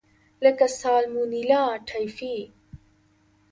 [0.43, 2.35] لکه سالمونیلا ټایفي.